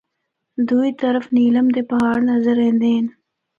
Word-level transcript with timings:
دوئی 0.67 0.91
طرف 1.01 1.25
نیلم 1.35 1.67
دے 1.75 1.81
پہاڑ 1.91 2.17
نظر 2.31 2.55
ایندے 2.65 2.89
ہن۔ 2.95 3.05